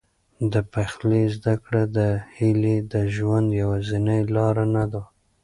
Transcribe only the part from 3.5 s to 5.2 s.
یوازینۍ لاره نه وه.